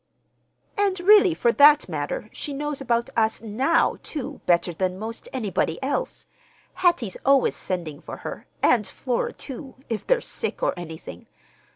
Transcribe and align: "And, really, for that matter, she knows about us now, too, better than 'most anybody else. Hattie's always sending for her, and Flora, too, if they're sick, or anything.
"And, 0.79 0.99
really, 0.99 1.35
for 1.35 1.51
that 1.51 1.87
matter, 1.87 2.27
she 2.33 2.53
knows 2.55 2.81
about 2.81 3.11
us 3.15 3.39
now, 3.43 3.97
too, 4.01 4.41
better 4.47 4.73
than 4.73 4.97
'most 4.97 5.29
anybody 5.31 5.77
else. 5.83 6.25
Hattie's 6.73 7.17
always 7.23 7.55
sending 7.55 8.01
for 8.01 8.17
her, 8.25 8.47
and 8.63 8.87
Flora, 8.87 9.31
too, 9.31 9.75
if 9.89 10.07
they're 10.07 10.19
sick, 10.19 10.63
or 10.63 10.73
anything. 10.75 11.27